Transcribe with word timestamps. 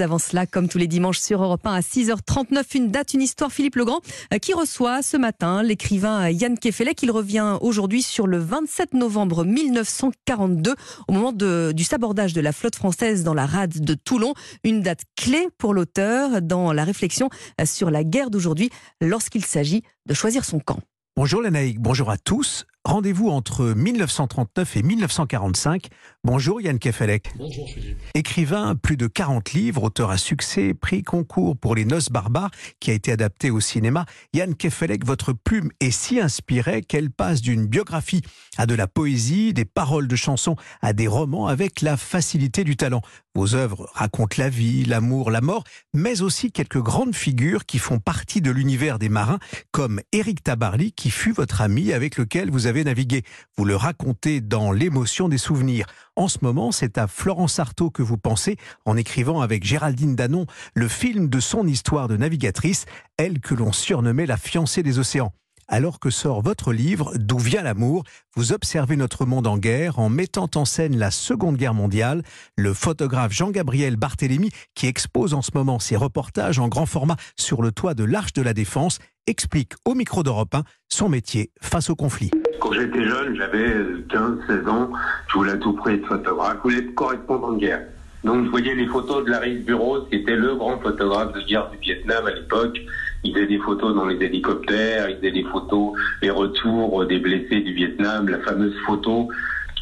avant 0.00 0.18
cela, 0.18 0.46
comme 0.46 0.68
tous 0.68 0.78
les 0.78 0.86
dimanches 0.86 1.18
sur 1.18 1.42
Europe 1.42 1.66
1 1.66 1.74
à 1.74 1.80
6h39, 1.80 2.64
une 2.74 2.90
date, 2.90 3.14
une 3.14 3.20
histoire, 3.20 3.52
Philippe 3.52 3.76
Legrand, 3.76 4.00
euh, 4.32 4.38
qui 4.38 4.54
reçoit 4.54 5.02
ce 5.02 5.16
matin 5.16 5.62
l'écrivain 5.62 6.30
Yann 6.30 6.58
Kefelec. 6.58 7.02
Il 7.02 7.10
revient 7.10 7.58
aujourd'hui 7.60 8.02
sur 8.02 8.26
le 8.26 8.38
27 8.38 8.94
novembre 8.94 9.44
1942, 9.44 10.74
au 11.08 11.12
moment 11.12 11.32
du 11.32 11.84
sabordage 11.84 12.32
de 12.32 12.40
la 12.40 12.52
flotte 12.52 12.76
française 12.76 13.24
dans 13.24 13.34
la 13.34 13.44
rade 13.44 13.80
de 13.80 13.94
Toulon. 13.94 14.34
Une 14.64 14.80
date 14.80 15.02
clé 15.16 15.48
pour 15.58 15.74
l'auteur 15.74 16.40
dans 16.40 16.72
la 16.72 16.84
réflexion 16.84 17.28
euh, 17.60 17.66
sur 17.66 17.90
la 17.90 18.04
guerre 18.04 18.30
d'aujourd'hui 18.30 18.70
lorsqu'il 19.00 19.44
s'agit 19.44 19.82
de 20.06 20.14
choisir 20.14 20.44
son 20.44 20.58
camp. 20.58 20.80
Bonjour 21.16 21.42
Lénaïque, 21.42 21.78
bonjour 21.78 22.08
à 22.10 22.16
tous. 22.16 22.64
Rendez-vous 22.84 23.28
entre 23.28 23.64
1939 23.76 24.76
et 24.76 24.82
1945. 24.82 25.86
Bonjour 26.24 26.60
Yann 26.60 26.80
Kefelec. 26.80 27.30
Bonjour 27.36 27.68
Philippe. 27.68 27.98
Écrivain, 28.14 28.74
plus 28.74 28.96
de 28.96 29.06
40 29.06 29.52
livres, 29.52 29.84
auteur 29.84 30.10
à 30.10 30.18
succès, 30.18 30.74
prix 30.74 31.04
concours 31.04 31.56
pour 31.56 31.76
Les 31.76 31.84
Noces 31.84 32.10
barbares, 32.10 32.50
qui 32.80 32.90
a 32.90 32.94
été 32.94 33.12
adapté 33.12 33.52
au 33.52 33.60
cinéma. 33.60 34.04
Yann 34.34 34.56
Kefelec, 34.56 35.06
votre 35.06 35.32
plume 35.32 35.70
est 35.78 35.92
si 35.92 36.18
inspirée 36.18 36.82
qu'elle 36.82 37.12
passe 37.12 37.40
d'une 37.40 37.66
biographie 37.66 38.22
à 38.56 38.66
de 38.66 38.74
la 38.74 38.88
poésie, 38.88 39.54
des 39.54 39.64
paroles 39.64 40.08
de 40.08 40.16
chansons 40.16 40.56
à 40.80 40.92
des 40.92 41.06
romans 41.06 41.46
avec 41.46 41.82
la 41.82 41.96
facilité 41.96 42.64
du 42.64 42.76
talent. 42.76 43.00
Vos 43.34 43.54
œuvres 43.54 43.88
racontent 43.94 44.36
la 44.36 44.50
vie, 44.50 44.84
l'amour, 44.84 45.30
la 45.30 45.40
mort, 45.40 45.64
mais 45.94 46.20
aussi 46.20 46.52
quelques 46.52 46.82
grandes 46.82 47.14
figures 47.14 47.64
qui 47.64 47.78
font 47.78 47.98
partie 47.98 48.42
de 48.42 48.50
l'univers 48.50 48.98
des 48.98 49.08
marins, 49.08 49.38
comme 49.70 50.02
Éric 50.12 50.44
Tabarly, 50.44 50.92
qui 50.92 51.10
fut 51.10 51.32
votre 51.32 51.62
ami 51.62 51.94
avec 51.94 52.18
lequel 52.18 52.50
vous 52.50 52.66
avez 52.66 52.84
navigué. 52.84 53.22
Vous 53.56 53.64
le 53.64 53.74
racontez 53.74 54.42
dans 54.42 54.70
l'émotion 54.70 55.30
des 55.30 55.38
souvenirs. 55.38 55.86
En 56.14 56.28
ce 56.28 56.38
moment, 56.42 56.72
c'est 56.72 56.98
à 56.98 57.06
Florence 57.06 57.58
Artaud 57.58 57.90
que 57.90 58.02
vous 58.02 58.18
pensez 58.18 58.58
en 58.84 58.98
écrivant 58.98 59.40
avec 59.40 59.64
Géraldine 59.64 60.14
Danon 60.14 60.44
le 60.74 60.88
film 60.88 61.30
de 61.30 61.40
son 61.40 61.66
histoire 61.66 62.08
de 62.08 62.18
navigatrice, 62.18 62.84
elle 63.16 63.40
que 63.40 63.54
l'on 63.54 63.72
surnommait 63.72 64.26
la 64.26 64.36
fiancée 64.36 64.82
des 64.82 64.98
océans. 64.98 65.32
Alors 65.74 66.00
que 66.00 66.10
sort 66.10 66.42
votre 66.42 66.70
livre 66.70 67.12
D'où 67.16 67.38
vient 67.38 67.62
l'amour, 67.62 68.04
vous 68.36 68.52
observez 68.52 68.94
notre 68.94 69.24
monde 69.24 69.46
en 69.46 69.56
guerre 69.56 69.98
en 69.98 70.10
mettant 70.10 70.50
en 70.54 70.66
scène 70.66 70.98
la 70.98 71.10
Seconde 71.10 71.56
Guerre 71.56 71.72
mondiale. 71.72 72.22
Le 72.58 72.74
photographe 72.74 73.32
Jean-Gabriel 73.32 73.96
Barthélémy, 73.96 74.50
qui 74.74 74.86
expose 74.86 75.32
en 75.32 75.40
ce 75.40 75.52
moment 75.54 75.78
ses 75.78 75.96
reportages 75.96 76.58
en 76.58 76.68
grand 76.68 76.84
format 76.84 77.16
sur 77.38 77.62
le 77.62 77.72
toit 77.72 77.94
de 77.94 78.04
l'Arche 78.04 78.34
de 78.34 78.42
la 78.42 78.52
Défense, 78.52 78.98
explique 79.26 79.72
au 79.86 79.94
micro 79.94 80.22
d'Europe 80.22 80.54
1 80.54 80.64
son 80.90 81.08
métier 81.08 81.52
face 81.62 81.88
au 81.88 81.96
conflit. 81.96 82.30
Quand 82.60 82.74
j'étais 82.74 83.04
jeune, 83.04 83.34
j'avais 83.34 83.70
15-16 84.10 84.68
ans, 84.68 84.90
je 85.28 85.38
voulais 85.38 85.58
tout 85.58 85.72
prix 85.72 85.94
être 85.94 86.06
photographe, 86.06 86.58
je 86.58 86.62
voulais 86.64 86.78
être 86.80 86.94
correspondant 86.94 87.52
de 87.52 87.60
guerre. 87.60 87.80
Donc 88.24 88.44
je 88.44 88.50
voyais 88.50 88.74
les 88.74 88.86
photos 88.86 89.24
de 89.24 89.30
Larry 89.30 89.56
Bureau, 89.56 90.02
qui 90.02 90.16
était 90.16 90.36
le 90.36 90.54
grand 90.54 90.78
photographe 90.80 91.32
de 91.32 91.40
guerre 91.40 91.70
du 91.70 91.78
Vietnam 91.78 92.26
à 92.26 92.30
l'époque. 92.30 92.78
Il 93.24 93.34
faisait 93.34 93.46
des 93.46 93.58
photos 93.58 93.94
dans 93.94 94.06
les 94.06 94.16
hélicoptères, 94.24 95.08
il 95.08 95.16
faisait 95.16 95.30
des 95.30 95.44
photos, 95.44 95.92
les 96.22 96.30
retours 96.30 97.06
des 97.06 97.18
blessés 97.18 97.60
du 97.60 97.72
Vietnam, 97.72 98.28
la 98.28 98.40
fameuse 98.40 98.76
photo 98.86 99.28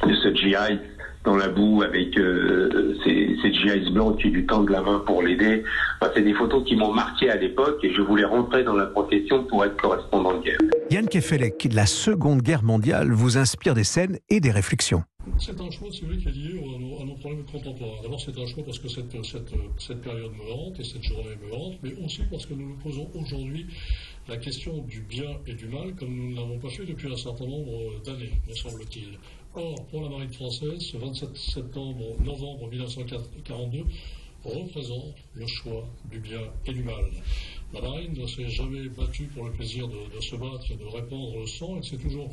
de 0.06 0.14
ce 0.14 0.34
GI 0.34 0.78
dans 1.24 1.36
la 1.36 1.48
boue 1.48 1.82
avec 1.82 2.16
euh, 2.18 2.94
ces, 3.04 3.52
GIs 3.52 3.90
blancs 3.90 4.18
qui 4.18 4.32
temps 4.46 4.62
de 4.62 4.72
la 4.72 4.80
main 4.80 5.02
pour 5.04 5.22
l'aider. 5.22 5.64
c'est 6.14 6.22
des 6.22 6.34
photos 6.34 6.64
qui 6.64 6.76
m'ont 6.76 6.92
marqué 6.92 7.30
à 7.30 7.36
l'époque 7.36 7.78
et 7.82 7.92
je 7.92 8.00
voulais 8.00 8.24
rentrer 8.24 8.64
dans 8.64 8.74
la 8.74 8.86
profession 8.86 9.44
pour 9.44 9.64
être 9.64 9.76
correspondant 9.76 10.38
de 10.38 10.44
guerre. 10.44 10.58
Yann 10.90 11.06
Kefelec, 11.08 11.68
la 11.72 11.86
Seconde 11.86 12.42
Guerre 12.42 12.62
mondiale 12.62 13.12
vous 13.12 13.36
inspire 13.36 13.74
des 13.74 13.84
scènes 13.84 14.18
et 14.28 14.40
des 14.40 14.50
réflexions. 14.50 15.02
C'est 15.38 15.60
un 15.60 15.70
choix, 15.70 15.88
voulez, 16.02 16.18
qui 16.18 16.28
est 16.28 16.32
lié 16.32 16.58
à 16.58 17.04
nos, 17.04 17.14
problèmes 17.14 17.44
contemporains. 17.44 18.02
D'abord, 18.02 18.20
c'est 18.20 18.36
un 18.38 18.46
choix 18.46 18.64
parce 18.64 18.78
que 18.78 18.88
cette, 18.88 19.08
période 19.08 20.32
me 20.32 20.52
hante 20.52 20.80
et 20.80 20.84
cette 20.84 21.02
journée 21.02 21.36
me 21.42 21.54
hante, 21.54 21.78
mais 21.82 21.94
aussi 22.04 22.22
parce 22.30 22.46
que 22.46 22.54
nous 22.54 22.68
nous 22.68 22.76
posons 22.76 23.10
aujourd'hui 23.14 23.66
la 24.28 24.36
question 24.36 24.78
du 24.82 25.00
bien 25.00 25.38
et 25.46 25.54
du 25.54 25.66
mal 25.66 25.94
comme 25.94 26.14
nous 26.14 26.30
ne 26.30 26.36
l'avons 26.36 26.58
pas 26.58 26.70
fait 26.70 26.84
depuis 26.84 27.12
un 27.12 27.16
certain 27.16 27.46
nombre 27.46 28.00
d'années, 28.04 28.32
me 28.48 28.54
semble-t-il. 28.54 29.18
Or, 29.54 29.86
pour 29.86 30.02
la 30.02 30.08
marine 30.08 30.32
française, 30.32 30.80
ce 30.80 30.96
27 30.96 31.36
septembre, 31.36 32.16
novembre 32.22 32.68
1942 32.68 33.84
représente 34.44 35.16
le 35.34 35.46
choix 35.46 35.86
du 36.10 36.20
bien 36.20 36.40
et 36.66 36.72
du 36.72 36.82
mal. 36.82 37.04
La 37.72 37.80
marine 37.80 38.14
ne 38.14 38.26
s'est 38.26 38.48
jamais 38.48 38.88
battue 38.88 39.26
pour 39.26 39.44
le 39.44 39.52
plaisir 39.52 39.86
de, 39.86 40.20
se 40.20 40.34
battre 40.34 40.70
et 40.70 40.76
de 40.76 40.84
répandre 40.84 41.38
le 41.38 41.46
sang. 41.46 41.76
Elle 41.76 41.84
s'est 41.84 41.98
toujours 41.98 42.28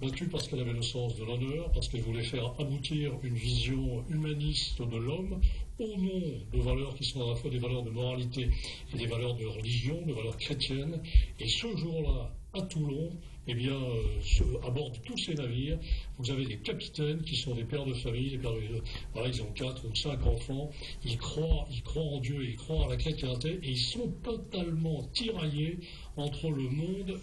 battue 0.00 0.28
parce 0.28 0.48
qu'elle 0.48 0.60
avait 0.60 0.72
le 0.72 0.82
sens 0.82 1.16
de 1.16 1.24
l'honneur, 1.24 1.70
parce 1.72 1.88
qu'elle 1.88 2.02
voulait 2.02 2.24
faire 2.24 2.54
aboutir 2.58 3.12
une 3.22 3.34
vision 3.34 4.04
humaniste 4.08 4.80
de 4.80 4.96
l'homme 4.96 5.40
au 5.78 5.96
nom 5.96 6.22
de 6.52 6.60
valeurs 6.60 6.94
qui 6.94 7.04
sont 7.04 7.24
à 7.24 7.30
la 7.30 7.34
fois 7.36 7.50
des 7.50 7.58
valeurs 7.58 7.82
de 7.82 7.90
moralité 7.90 8.48
et 8.92 8.96
des 8.96 9.06
valeurs 9.06 9.34
de 9.34 9.46
religion, 9.46 10.00
de 10.06 10.12
valeurs 10.12 10.36
chrétiennes. 10.36 11.00
Et 11.38 11.48
ce 11.48 11.76
jour-là, 11.76 12.32
à 12.54 12.62
Toulon, 12.62 13.10
eh 13.46 13.54
bien, 13.54 13.72
euh, 13.72 14.66
à 14.66 14.70
bord 14.70 14.90
de 14.90 14.98
tous 14.98 15.16
ces 15.16 15.34
navires, 15.34 15.78
vous 16.18 16.30
avez 16.30 16.44
des 16.44 16.58
capitaines 16.58 17.22
qui 17.22 17.36
sont 17.36 17.54
des 17.54 17.64
pères 17.64 17.86
de 17.86 17.94
famille, 17.94 18.30
des 18.30 18.38
pères 18.38 18.52
de, 18.52 18.82
voilà, 19.14 19.28
ils 19.28 19.42
ont 19.42 19.52
quatre 19.52 19.86
ou 19.86 19.94
cinq 19.94 20.26
enfants, 20.26 20.70
ils 21.04 21.16
croient, 21.16 21.66
ils 21.70 21.82
croient 21.82 22.02
en 22.02 22.20
Dieu, 22.20 22.44
ils 22.44 22.56
croient 22.56 22.84
à 22.84 22.88
la 22.88 22.96
chrétienté, 22.96 23.58
et 23.62 23.70
ils 23.70 23.78
sont 23.78 24.12
totalement 24.22 25.02
tiraillés 25.14 25.78
entre 26.16 26.50
le 26.50 26.68
monde 26.68 27.18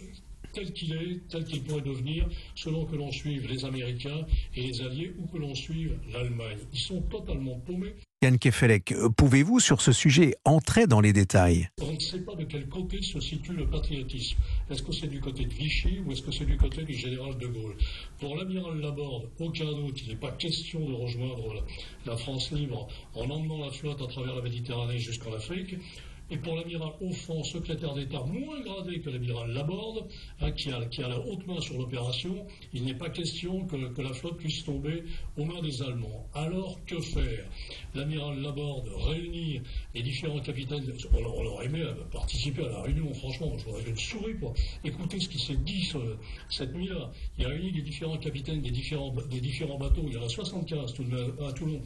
tel 0.55 0.71
qu'il 0.71 0.93
est, 0.93 1.27
tel 1.29 1.43
qu'il 1.43 1.61
pourrait 1.61 1.81
devenir, 1.81 2.27
selon 2.55 2.85
que 2.85 2.95
l'on 2.95 3.11
suive 3.11 3.47
les 3.47 3.65
Américains 3.65 4.25
et 4.55 4.61
les 4.61 4.81
Alliés 4.81 5.13
ou 5.19 5.27
que 5.27 5.37
l'on 5.37 5.53
suive 5.53 5.97
l'Allemagne. 6.11 6.57
Ils 6.73 6.79
sont 6.79 7.01
totalement 7.01 7.59
paumés. 7.59 7.93
Yann 8.23 8.39
Kefelec, 8.39 8.95
pouvez-vous 9.17 9.59
sur 9.59 9.81
ce 9.81 9.91
sujet 9.91 10.35
entrer 10.45 10.87
dans 10.87 11.01
les 11.01 11.13
détails? 11.13 11.69
On 11.81 11.91
ne 11.91 11.99
sait 11.99 12.21
pas 12.21 12.33
de 12.33 12.45
quel 12.45 12.67
côté 12.67 13.01
se 13.01 13.19
situe 13.19 13.53
le 13.53 13.67
patriotisme. 13.67 14.37
Est-ce 14.71 14.81
que 14.81 14.93
c'est 14.93 15.07
du 15.07 15.19
côté 15.19 15.45
de 15.45 15.53
Vichy 15.53 15.99
ou 15.99 16.11
est-ce 16.11 16.23
que 16.23 16.31
c'est 16.31 16.45
du 16.45 16.57
côté 16.57 16.83
du 16.83 16.93
général 16.93 17.37
de 17.37 17.47
Gaulle? 17.47 17.75
Pour 18.19 18.35
l'amiral 18.37 18.79
Laborde, 18.79 19.29
aucun 19.39 19.71
doute, 19.71 20.01
il 20.01 20.09
n'est 20.09 20.19
pas 20.19 20.31
question 20.31 20.79
de 20.89 20.93
rejoindre 20.93 21.63
la 22.05 22.15
France 22.15 22.51
libre 22.51 22.87
en 23.13 23.29
emmenant 23.29 23.65
la 23.65 23.71
flotte 23.71 24.01
à 24.01 24.07
travers 24.07 24.35
la 24.35 24.41
Méditerranée 24.41 24.97
jusqu'en 24.97 25.33
Afrique 25.33 25.75
et 26.31 26.37
pour 26.37 26.55
l'amiral 26.55 26.91
Offon, 27.01 27.43
secrétaire 27.43 27.93
d'État 27.93 28.23
moins 28.23 28.59
gradé 28.61 28.99
que 28.99 29.09
l'amiral 29.09 29.51
Laborde, 29.51 30.07
hein, 30.41 30.51
qui, 30.51 30.71
a, 30.71 31.07
la 31.07 31.19
haute 31.19 31.45
main 31.45 31.59
sur 31.61 31.77
l'opération, 31.77 32.45
il 32.73 32.83
n'est 32.83 32.95
pas 32.95 33.09
question 33.09 33.65
que, 33.67 33.75
la 34.01 34.13
flotte 34.13 34.37
puisse 34.37 34.63
tomber 34.63 35.03
aux 35.37 35.45
mains 35.45 35.61
des 35.61 35.81
Allemands. 35.81 36.27
Alors, 36.33 36.77
que 36.85 36.99
faire? 36.99 37.45
L'amiral 37.93 38.41
Laborde 38.41 38.87
réunit 39.07 39.61
les 39.93 40.01
différents 40.01 40.39
capitaines, 40.39 40.83
on, 41.13 41.23
aurait 41.23 41.65
aimé 41.65 41.83
participer 42.11 42.65
à 42.65 42.69
la 42.69 42.81
réunion, 42.81 43.13
franchement, 43.13 43.57
je 43.57 43.65
voudrais 43.65 43.83
une 43.87 43.97
souris 43.97 44.33
pour 44.35 44.53
écouter 44.83 45.19
ce 45.19 45.29
qui 45.29 45.39
s'est 45.39 45.57
dit 45.57 45.91
cette 46.49 46.73
nuit-là. 46.73 47.11
Il 47.37 47.45
réunit 47.45 47.71
les 47.71 47.81
différents 47.81 48.17
capitaines 48.17 48.61
des 48.61 48.71
différents, 48.71 49.13
des 49.29 49.41
différents 49.41 49.77
bateaux, 49.77 50.03
il 50.07 50.13
y 50.13 50.17
en 50.17 50.23
a 50.23 50.29
75 50.29 50.93
tout 50.93 51.03
de 51.03 51.15
même, 51.15 51.33
à 51.47 51.51
Toulon 51.53 51.81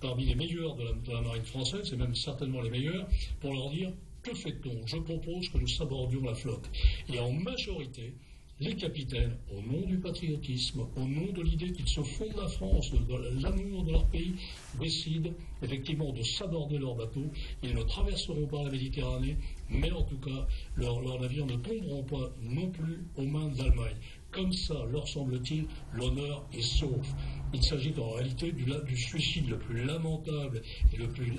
parmi 0.00 0.26
les 0.26 0.34
meilleurs 0.34 0.74
de 0.76 1.12
la, 1.12 1.20
marine 1.20 1.44
française, 1.44 1.92
et 1.92 1.96
même 1.96 2.14
certainement 2.14 2.60
les 2.60 2.70
meilleurs, 2.70 3.06
pour 3.40 3.52
leur 3.52 3.70
dire 3.70 3.92
que 4.22 4.34
fait-on? 4.34 4.86
Je 4.86 4.96
propose 4.96 5.48
que 5.48 5.58
nous 5.58 5.68
sabordions 5.68 6.22
la 6.22 6.34
flotte. 6.34 6.68
Et 7.12 7.18
en 7.18 7.32
majorité, 7.32 8.12
les 8.60 8.74
capitaines, 8.74 9.36
au 9.52 9.62
nom 9.62 9.86
du 9.86 9.98
patriotisme, 9.98 10.80
au 10.96 11.04
nom 11.04 11.32
de 11.32 11.42
l'idée 11.42 11.70
qu'ils 11.70 11.88
se 11.88 12.02
font 12.02 12.28
de 12.28 12.40
la 12.40 12.48
France, 12.48 12.90
de 12.90 13.40
l'amour 13.40 13.84
de 13.84 13.92
leur 13.92 14.06
pays, 14.06 14.34
décident 14.80 15.30
effectivement 15.62 16.12
de 16.12 16.22
saborder 16.22 16.78
leurs 16.78 16.96
bateaux. 16.96 17.30
Ils 17.62 17.74
ne 17.74 17.82
traverseront 17.82 18.46
pas 18.46 18.64
la 18.64 18.70
Méditerranée, 18.70 19.36
mais 19.70 19.92
en 19.92 20.02
tout 20.02 20.18
cas, 20.18 20.46
leurs 20.76 21.20
navires 21.20 21.46
ne 21.46 21.56
tomberont 21.56 22.02
pas 22.02 22.32
non 22.42 22.68
plus 22.70 22.98
aux 23.16 23.26
mains 23.26 23.48
de 23.48 23.58
l'Allemagne. 23.58 23.96
Comme 24.30 24.52
ça, 24.52 24.74
leur 24.92 25.08
semble-t-il, 25.08 25.66
l'honneur 25.94 26.46
est 26.52 26.62
sauf. 26.62 27.06
Il 27.54 27.62
s'agit 27.62 27.94
en 27.98 28.10
réalité 28.10 28.52
du, 28.52 28.96
suicide 28.96 29.48
le 29.48 29.58
plus 29.58 29.84
lamentable 29.84 30.62
et 30.92 30.96
le 30.96 31.08
plus 31.08 31.32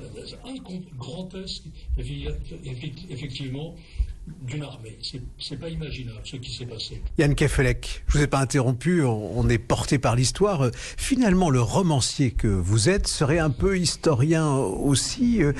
grotesque, 0.97 1.65
effectivement, 1.97 3.75
d'une 4.41 4.63
armée. 4.63 4.97
C'est 5.39 5.59
pas 5.59 5.69
imaginable 5.69 6.19
ce 6.23 6.37
qui 6.37 6.55
s'est 6.55 6.65
passé. 6.65 7.01
Yann 7.17 7.35
Kefelec, 7.35 8.03
je 8.07 8.17
vous 8.17 8.23
ai 8.23 8.27
pas 8.27 8.39
interrompu, 8.39 9.03
on 9.03 9.47
est 9.49 9.57
porté 9.57 9.97
par 9.99 10.15
l'histoire. 10.15 10.69
Finalement, 10.97 11.49
le 11.49 11.61
romancier 11.61 12.31
que 12.31 12.47
vous 12.47 12.89
êtes 12.89 13.07
serait 13.07 13.39
un 13.39 13.49
peu 13.49 13.77
historien 13.77 14.53
aussi. 14.55 15.43
Euh, 15.43 15.53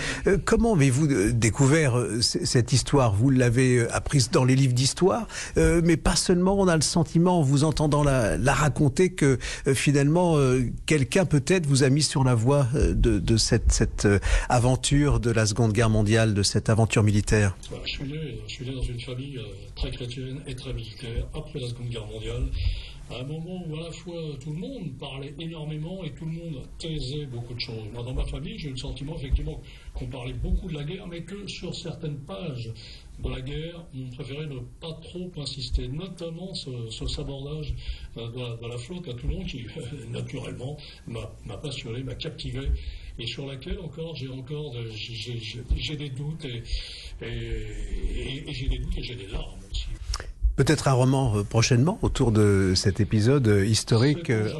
comment 0.43 0.73
avez-vous 0.73 1.31
découvert 1.31 1.97
euh, 1.97 2.21
cette 2.21 2.73
histoire? 2.73 3.13
Vous 3.13 3.29
l'avez 3.29 3.87
apprise 3.89 4.29
dans 4.31 4.45
les 4.45 4.55
livres 4.55 4.73
d'histoire, 4.73 5.27
euh, 5.57 5.81
mais 5.83 5.97
pas 5.97 6.15
seulement. 6.15 6.59
On 6.59 6.67
a 6.67 6.75
le 6.75 6.81
sentiment, 6.81 7.39
en 7.39 7.43
vous 7.43 7.63
entendant 7.63 8.03
la, 8.03 8.37
raconter, 8.53 9.11
que 9.11 9.37
finalement, 9.73 10.37
quelqu'un 10.85 11.25
peut-être 11.25 11.65
vous 11.65 11.83
a 11.83 11.89
mis 11.89 12.01
sur 12.01 12.23
la 12.23 12.35
voie 12.35 12.67
de, 12.73 13.37
cette, 13.37 13.71
cette 13.71 14.07
aventure 14.49 15.19
de 15.19 15.31
la 15.31 15.45
Seconde 15.45 15.71
Guerre 15.71 15.89
mondiale, 15.89 16.33
de 16.33 16.43
cette 16.43 16.69
aventure 16.69 17.03
militaire. 17.03 17.55
je 17.85 17.91
suis 17.91 18.03
je 18.49 18.55
suis 18.55 18.65
né 18.65 18.73
dans 18.73 18.81
une 18.81 18.99
famille 18.99 19.37
euh, 19.37 19.43
très 19.75 19.91
chrétienne 19.91 20.41
et 20.47 20.55
très 20.55 20.73
militaire 20.73 21.27
après 21.35 21.59
la 21.59 21.67
Seconde 21.67 21.89
Guerre 21.89 22.07
mondiale. 22.07 22.49
à 23.11 23.19
un 23.19 23.23
moment 23.23 23.63
où 23.67 23.75
à 23.75 23.83
la 23.83 23.91
fois 23.91 24.21
tout 24.39 24.51
le 24.51 24.57
monde 24.57 24.97
parlait 24.99 25.33
énormément 25.39 26.03
et 26.03 26.11
tout 26.13 26.25
le 26.25 26.31
monde 26.31 26.63
taisait 26.79 27.27
beaucoup 27.27 27.53
de 27.53 27.59
choses. 27.59 27.85
Moi, 27.93 28.03
dans 28.03 28.13
ma 28.13 28.25
famille, 28.25 28.57
j'ai 28.57 28.69
eu 28.69 28.71
le 28.71 28.77
sentiment 28.77 29.15
effectivement 29.17 29.61
qu'on 29.93 30.07
parlait 30.07 30.33
beaucoup 30.33 30.67
de 30.67 30.73
la 30.73 30.83
guerre, 30.83 31.07
mais 31.07 31.21
que 31.21 31.47
sur 31.47 31.75
certaines 31.75 32.17
pages 32.19 32.71
de 33.19 33.29
la 33.29 33.41
guerre, 33.41 33.85
on 33.95 34.09
préférait 34.09 34.47
ne 34.47 34.59
pas 34.79 34.93
trop 34.93 35.31
insister, 35.37 35.87
notamment 35.87 36.53
ce, 36.55 37.07
sabordage 37.07 37.75
euh, 38.17 38.29
de 38.61 38.67
la, 38.67 38.77
flotte 38.77 39.07
à 39.09 39.13
Toulon 39.13 39.43
qui, 39.43 39.65
naturellement, 40.09 40.75
m'a 41.07 41.57
passionné, 41.57 42.01
m'a 42.03 42.15
captivé 42.15 42.71
et 43.19 43.27
sur 43.27 43.45
laquelle 43.45 43.79
encore 43.79 44.15
j'ai 44.15 44.29
encore 44.29 44.73
j'ai 45.75 45.95
des 45.95 46.09
doutes 46.09 46.45
et, 46.45 46.63
et 47.21 48.53
j'ai 48.53 48.67
des 48.69 48.77
doutes 48.79 48.97
et 48.97 49.03
j'ai 49.03 49.15
des 49.15 49.27
larmes. 49.27 49.58
Peut-être 50.59 50.89
un 50.89 50.91
roman 50.91 51.37
euh, 51.37 51.43
prochainement 51.45 51.97
autour 52.01 52.33
de 52.33 52.73
cet 52.75 52.99
épisode 52.99 53.47
euh, 53.47 53.65
historique. 53.65 54.29
Euh, 54.29 54.51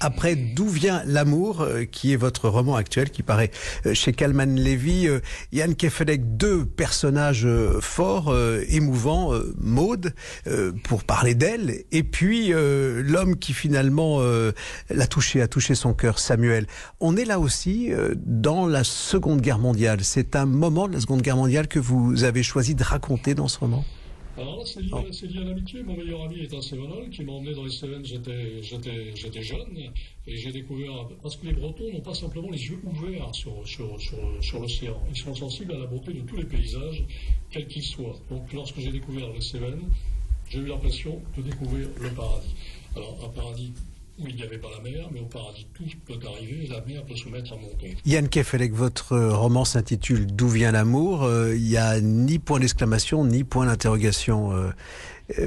après 0.00 0.34
D'où 0.34 0.66
vient 0.66 1.04
l'amour, 1.06 1.64
qui 1.92 2.12
est 2.12 2.16
votre 2.16 2.48
roman 2.48 2.74
actuel, 2.74 3.10
qui 3.10 3.22
paraît 3.22 3.52
chez 3.92 4.12
Kalman 4.12 4.56
Levy. 4.56 5.08
Yann 5.52 5.76
Kefelec, 5.76 6.36
deux 6.36 6.66
personnages 6.66 7.48
forts, 7.80 8.34
émouvants, 8.68 9.32
Maude, 9.56 10.12
pour 10.82 11.04
parler 11.04 11.34
d'elle, 11.34 11.84
et 11.90 12.02
puis 12.02 12.52
l'homme 12.52 13.36
qui 13.38 13.54
finalement 13.54 14.20
l'a 14.90 15.06
touché, 15.06 15.40
a 15.40 15.48
touché 15.48 15.74
son 15.74 15.94
cœur, 15.94 16.18
Samuel. 16.18 16.66
On 17.00 17.16
est 17.16 17.24
là 17.24 17.38
aussi 17.38 17.90
dans 18.16 18.66
la 18.66 18.84
Seconde 18.84 19.40
Guerre 19.40 19.58
mondiale. 19.58 20.00
C'est 20.02 20.36
un 20.36 20.44
moment 20.44 20.86
de 20.86 20.94
la 20.94 21.00
Seconde 21.00 21.22
Guerre 21.22 21.38
mondiale 21.38 21.66
que 21.66 21.78
vous 21.78 22.24
avez 22.24 22.42
choisi 22.42 22.74
de 22.74 22.84
raconter 22.84 23.34
dans 23.34 23.48
ce 23.48 23.58
roman? 23.58 23.84
Alors 24.36 24.56
là, 24.58 24.62
c'est 24.66 24.80
lié, 24.80 24.90
lié, 25.28 25.38
à 25.38 25.44
l'amitié. 25.44 25.82
Mon 25.84 25.96
meilleur 25.96 26.22
ami 26.22 26.40
est 26.40 26.52
un 26.52 26.60
Sévenol 26.60 27.08
qui 27.10 27.22
m'a 27.22 27.32
emmené 27.32 27.54
dans 27.54 27.64
les 27.64 27.70
Cévennes. 27.70 28.04
J'étais 28.04 29.42
jeune 29.42 29.78
et 30.26 30.36
j'ai 30.36 30.50
découvert. 30.50 31.08
Parce 31.22 31.36
que 31.36 31.46
les 31.46 31.52
Bretons 31.52 31.92
n'ont 31.92 32.00
pas 32.00 32.14
simplement 32.14 32.50
les 32.50 32.60
yeux 32.60 32.80
ouverts 32.82 33.32
sur, 33.32 33.66
sur, 33.66 34.00
sur, 34.00 34.18
sur 34.40 34.60
l'océan. 34.60 35.00
Ils 35.08 35.16
sont 35.16 35.34
sensibles 35.36 35.72
à 35.72 35.78
la 35.78 35.86
beauté 35.86 36.12
de 36.12 36.22
tous 36.22 36.36
les 36.36 36.44
paysages, 36.44 37.04
quels 37.50 37.68
qu'ils 37.68 37.84
soient. 37.84 38.18
Donc 38.28 38.52
lorsque 38.52 38.80
j'ai 38.80 38.90
découvert 38.90 39.32
les 39.32 39.40
Cévennes, 39.40 39.88
j'ai 40.50 40.58
eu 40.58 40.66
l'impression 40.66 41.22
de 41.36 41.42
découvrir 41.42 41.88
le 42.00 42.10
paradis. 42.10 42.54
Alors, 42.96 43.16
un 43.24 43.28
paradis 43.28 43.72
où 44.18 44.28
il 44.28 44.36
n'y 44.36 44.42
avait 44.42 44.58
pas 44.58 44.68
la 44.70 44.80
mer, 44.80 45.08
mais 45.12 45.20
au 45.20 45.26
paradis, 45.26 45.66
tout 45.74 45.84
peut 46.06 46.18
arriver 46.26 46.68
la 46.68 46.80
mer 46.82 47.04
peut 47.04 47.16
se 47.16 47.28
mettre 47.28 47.52
à 47.52 47.56
monter. 47.56 47.96
Yann 48.06 48.28
Kefelec, 48.28 48.72
votre 48.72 49.16
roman 49.16 49.64
s'intitule 49.64 50.26
D'où 50.26 50.48
vient 50.48 50.72
l'amour? 50.72 51.24
Euh, 51.24 51.56
Il 51.56 51.64
n'y 51.64 51.76
a 51.76 52.00
ni 52.00 52.38
point 52.38 52.60
d'exclamation, 52.60 53.24
ni 53.24 53.44
point 53.44 53.66
d'interrogation. 53.66 54.52
Euh, 54.52 54.70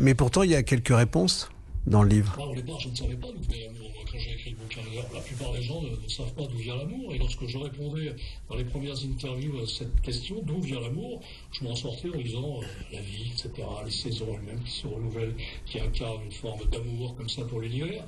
mais 0.02 0.16
pourtant, 0.16 0.44
il 0.44 0.52
y 0.52 0.56
a 0.56 0.64
quelques 0.64 0.96
réponses 0.96 1.50
dans 1.86 2.04
le 2.04 2.10
livre. 2.10 2.38
au 2.40 2.56
départ, 2.56 2.80
je 2.80 2.90
ne 2.90 2.96
savais 2.96 3.16
pas 3.16 3.28
d'où 3.28 3.42
venait 3.44 3.66
l'amour. 3.66 3.92
Quand 4.12 4.18
j'ai 4.20 4.32
écrit 4.32 4.50
le 4.52 4.56
bouquin, 4.58 4.82
la 5.14 5.22
plupart 5.22 5.54
des 5.54 5.62
gens 5.62 5.82
ne, 5.82 6.10
savent 6.10 6.34
pas 6.34 6.46
d'où 6.48 6.58
vient 6.58 6.76
l'amour. 6.76 7.14
Et 7.14 7.18
lorsque 7.18 7.46
je 7.46 7.58
répondais 7.58 8.16
dans 8.50 8.56
les 8.56 8.66
premières 8.66 8.96
interviews 9.04 9.60
à 9.60 9.68
cette 9.68 10.02
question, 10.02 10.42
d'où 10.44 10.62
vient 10.62 10.80
l'amour, 10.82 11.22
je 11.52 11.64
m'en 11.64 11.76
sortais 11.76 12.10
en 12.10 12.18
disant 12.18 12.60
euh, 12.62 12.66
la 12.92 13.02
vie, 13.02 13.32
etc., 13.32 13.68
les 13.86 13.92
saisons 13.92 14.28
elles-mêmes 14.34 14.64
qui 14.64 14.72
se 14.72 14.88
renouvellent, 14.88 15.36
qui 15.66 15.80
incarnent 15.80 16.24
une 16.26 16.32
forme 16.32 16.66
d'amour 16.72 17.16
comme 17.16 17.30
ça 17.30 17.44
pour 17.44 17.62
l'univers. 17.62 18.06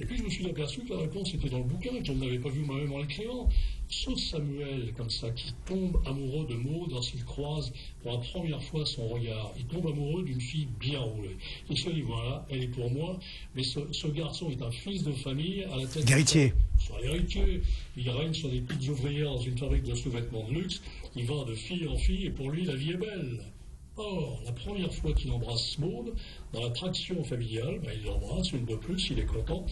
Et 0.00 0.04
puis 0.04 0.16
je 0.16 0.22
me 0.22 0.30
suis 0.30 0.46
aperçu 0.46 0.80
que 0.82 0.92
la 0.92 1.00
réponse 1.00 1.34
était 1.34 1.48
dans 1.48 1.58
le 1.58 1.64
bouquin, 1.64 1.90
que 1.98 2.04
je 2.04 2.12
ne 2.12 2.24
l'avais 2.24 2.38
pas 2.38 2.50
vu 2.50 2.60
moi-même 2.60 2.92
en 2.92 2.98
l'écrivant. 2.98 3.48
Sauf 3.88 4.18
Samuel, 4.18 4.92
comme 4.96 5.10
ça, 5.10 5.30
qui 5.30 5.52
tombe 5.66 6.00
amoureux 6.06 6.46
de 6.46 6.54
Maud 6.54 6.90
lorsqu'il 6.90 7.24
croise 7.24 7.72
pour 8.02 8.12
la 8.12 8.18
première 8.18 8.62
fois 8.62 8.84
son 8.86 9.08
regard. 9.08 9.52
Il 9.58 9.64
tombe 9.64 9.86
amoureux 9.86 10.22
d'une 10.22 10.40
fille 10.40 10.68
bien 10.78 11.00
roulée. 11.00 11.36
Il 11.68 11.78
se 11.78 11.90
dit, 11.90 12.02
voilà, 12.02 12.46
elle 12.50 12.62
est 12.62 12.68
pour 12.68 12.90
moi, 12.90 13.18
mais 13.56 13.62
ce, 13.64 14.06
garçon 14.08 14.50
est 14.50 14.62
un 14.62 14.70
fils 14.70 15.02
de 15.02 15.12
famille 15.12 15.64
à 15.64 15.76
la 15.76 15.86
tête... 15.86 16.04
Guéritier. 16.04 16.52
Sur 16.78 17.02
héritier. 17.02 17.62
Il 17.96 18.08
règne 18.10 18.34
sur 18.34 18.50
des 18.50 18.60
petites 18.60 18.88
ouvrières 18.90 19.32
dans 19.32 19.40
une 19.40 19.58
fabrique 19.58 19.84
de 19.84 19.94
sous-vêtements 19.94 20.46
de 20.48 20.54
luxe. 20.54 20.80
Il 21.16 21.26
va 21.26 21.44
de 21.44 21.54
fille 21.54 21.88
en 21.88 21.96
fille 21.96 22.26
et 22.26 22.30
pour 22.30 22.50
lui, 22.50 22.64
la 22.64 22.76
vie 22.76 22.90
est 22.90 22.98
belle. 22.98 23.40
Or, 23.98 24.40
la 24.44 24.52
première 24.52 24.94
fois 24.94 25.12
qu'il 25.12 25.32
embrasse 25.32 25.76
Maud, 25.78 26.14
dans 26.52 26.62
la 26.62 26.70
traction 26.70 27.24
familiale, 27.24 27.80
ben, 27.80 27.90
il 27.96 28.04
l'embrasse 28.04 28.52
une 28.52 28.64
de 28.64 28.76
plus, 28.76 29.10
il 29.10 29.18
est 29.18 29.26
content. 29.26 29.66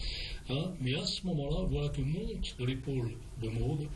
Hein, 0.49 0.73
mais 0.81 0.95
à 0.95 1.05
ce 1.05 1.25
moment-là, 1.27 1.65
voilà 1.69 1.87
que 1.89 2.01
monte 2.01 2.55
de 2.59 2.65
l'épaule 2.65 3.15
de 3.41 3.47
Maud 3.47 3.87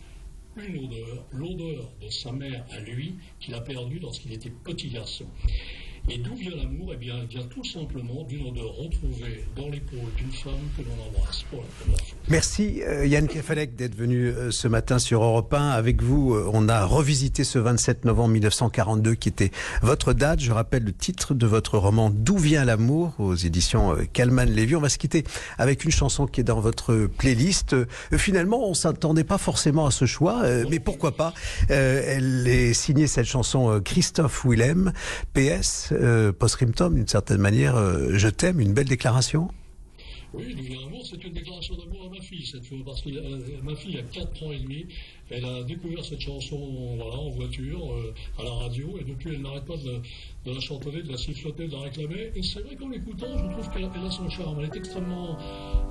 une 0.58 0.86
odeur, 0.86 1.26
l'odeur 1.32 1.90
de 2.02 2.10
sa 2.10 2.32
mère 2.32 2.66
à 2.72 2.80
lui, 2.80 3.16
qu'il 3.40 3.54
a 3.54 3.62
perdue 3.62 4.00
lorsqu'il 4.00 4.34
était 4.34 4.50
petit 4.50 4.90
garçon. 4.90 5.26
Et 6.10 6.18
d'où 6.18 6.36
vient 6.36 6.52
l'amour? 6.56 6.92
Eh 6.94 6.98
bien, 6.98 7.16
il 7.22 7.28
vient 7.28 7.48
tout 7.48 7.64
simplement 7.64 8.24
d'une 8.24 8.48
odeur 8.48 8.76
retrouvée 8.76 9.46
dans 9.56 9.70
l'épaule 9.70 10.12
d'une 10.18 10.32
femme 10.32 10.54
que 10.76 10.82
l'on 10.82 11.08
embrasse 11.08 11.44
pour 11.44 11.62
la 11.62 11.68
première 11.80 12.00
fois. 12.00 12.18
Merci 12.28 12.82
euh, 12.84 13.06
Yann 13.06 13.28
Kefalek 13.28 13.76
d'être 13.76 13.96
venu 13.96 14.28
euh, 14.28 14.52
ce 14.52 14.68
matin 14.68 14.98
sur 15.00 15.24
Europe 15.24 15.54
1. 15.54 15.70
Avec 15.70 16.02
vous, 16.02 16.34
euh, 16.34 16.50
on 16.54 16.68
a 16.70 16.86
revisité 16.86 17.44
ce 17.44 17.60
27 17.60 18.06
novembre 18.06 18.30
1942 18.30 19.14
qui 19.14 19.30
était 19.30 19.52
votre 19.84 20.14
date. 20.14 20.40
Je 20.40 20.52
rappelle 20.52 20.84
le 20.84 20.92
titre 20.92 21.36
de 21.36 21.46
votre 21.46 21.78
roman 21.78 22.10
D'où 22.10 22.38
vient 22.38 22.66
l'amour? 22.66 23.14
Aux 23.20 23.36
éditions 23.36 23.96
Calman 24.12 24.46
Lévy. 24.46 24.76
On 24.76 24.82
va 24.82 24.90
se 24.90 24.98
quitter 24.98 25.24
avec 25.60 25.86
une 25.86 25.92
chanson 25.92 26.26
qui 26.26 26.42
est 26.42 26.46
dans 26.46 26.60
votre 26.60 27.08
playlist. 27.18 27.76
Finalement, 28.18 28.68
on 28.68 28.74
s'attendait 28.74 29.24
pas 29.24 29.38
forcément 29.38 29.86
à 29.86 29.92
ce 29.92 30.06
choix, 30.06 30.44
mais 30.70 30.80
pourquoi 30.80 31.16
pas? 31.16 31.34
Elle 31.70 32.48
est 32.48 32.74
signée 32.74 33.08
cette 33.08 33.26
chanson 33.26 33.80
Christophe 33.84 34.46
Willem, 34.46 34.92
PS 35.34 35.91
euh, 35.92 36.32
post-scriptum, 36.32 36.96
d'une 36.96 37.08
certaine 37.08 37.40
manière, 37.40 37.76
euh, 37.76 38.10
je 38.14 38.28
t'aime, 38.28 38.60
une 38.60 38.74
belle 38.74 38.88
déclaration 38.88 39.50
oui, 40.34 40.80
amour, 40.88 41.06
c'est 41.06 41.22
une 41.26 41.34
déclaration 41.34 41.76
d'amour 41.76 42.06
à 42.06 42.16
ma 42.16 42.22
fille, 42.22 42.46
cette 42.46 42.66
fois, 42.66 42.78
parce 42.86 43.02
que 43.02 43.10
euh, 43.10 43.40
ma 43.64 43.76
fille 43.76 43.98
a 43.98 44.02
4 44.02 44.44
ans 44.44 44.52
et 44.54 44.60
demi, 44.60 44.86
elle 45.30 45.44
a 45.44 45.62
découvert 45.64 46.06
cette 46.06 46.22
chanson 46.22 46.96
voilà, 46.96 47.18
en 47.18 47.32
voiture, 47.32 47.98
à 48.40 48.44
la 48.44 48.52
radio, 48.52 48.98
et 48.98 49.04
depuis 49.04 49.32
elle 49.34 49.42
n'arrête 49.42 49.66
pas 49.66 49.76
de, 49.76 50.02
la 50.54 50.60
chantonner, 50.62 51.04
de 51.04 51.12
la 51.12 51.18
siffloter, 51.18 51.68
de 51.68 51.74
la 51.74 51.82
réclamer. 51.82 52.32
Et 52.34 52.44
c'est 52.44 52.62
vrai 52.62 52.78
qu'en 52.78 52.88
l'écoutant, 52.88 53.38
je 53.38 53.52
trouve 53.52 53.70
qu'elle 53.74 53.84
a 53.84 54.10
son 54.10 54.30
charme. 54.30 54.60
Elle 54.60 54.68
est 54.68 54.78
extrêmement 54.78 55.38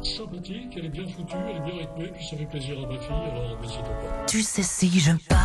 sympathique, 0.02 0.72
elle 0.74 0.86
est 0.86 0.88
bien 0.88 1.06
foutue, 1.06 1.36
elle 1.50 1.56
est 1.56 1.66
bien 1.66 1.78
rythmée, 1.78 2.10
puis 2.14 2.24
ça 2.24 2.36
fait 2.38 2.46
plaisir 2.46 2.78
à 2.78 2.86
ma 2.90 2.98
fille, 2.98 3.12
alors 3.12 3.60
n'hésitez 3.60 3.82
pas. 3.82 4.26
Tu 4.26 4.40
sais 4.40 4.62
si 4.62 4.88
je 5.00 5.12
pars. 5.28 5.40